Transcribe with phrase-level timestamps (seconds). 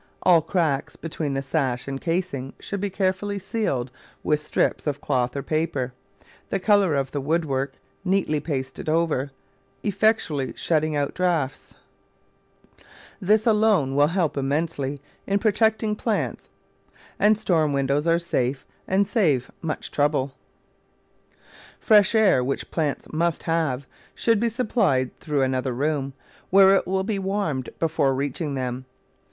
[0.23, 3.85] All cracks between the sash and casing should be carefully Digitized by Google Twenty] f^OU#*plattt*
[3.85, 3.91] *i 3 sealed
[4.23, 5.93] with strips of cloth or paper,
[6.49, 9.29] the colour of the woodwork, neatly pasted over,
[9.83, 11.75] effectually shutting out draughts.
[13.21, 16.49] This alone will help immensely in pro tecting plants,
[17.19, 20.33] and storm windows are safe and save much trouble.
[21.79, 26.13] Fresh air, which plants must have, should be sup plied through another room,
[26.49, 28.85] where it will be warmed before reaching them.